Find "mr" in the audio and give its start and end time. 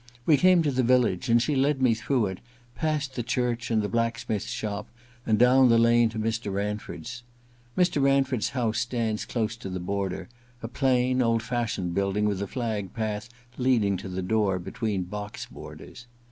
6.17-6.51, 7.77-8.01